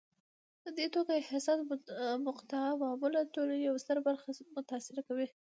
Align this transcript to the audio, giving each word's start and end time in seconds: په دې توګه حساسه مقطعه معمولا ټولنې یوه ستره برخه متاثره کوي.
په 0.61 0.69
دې 0.77 0.87
توګه 0.95 1.13
حساسه 1.29 1.63
مقطعه 2.27 2.71
معمولا 2.81 3.21
ټولنې 3.35 3.63
یوه 3.67 3.81
ستره 3.83 4.01
برخه 4.07 4.27
متاثره 4.55 5.01
کوي. 5.07 5.27